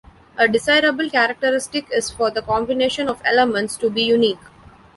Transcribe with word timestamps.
A 0.35 0.47
desirable 0.47 1.11
characteristic 1.11 1.85
is 1.91 2.09
for 2.09 2.31
the 2.31 2.41
combination 2.41 3.07
of 3.07 3.21
elements 3.23 3.77
to 3.77 3.87
be 3.87 4.01
unique. 4.01 4.41